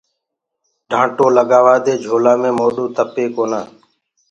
ڍآٽو 0.89 1.25
لگآوآ 1.35 1.75
دي 1.85 1.93
جھولآ 2.03 2.33
مي 2.41 2.51
موڏو 2.57 2.85
تپي 2.95 3.25
ڪونآ۔ 3.35 3.61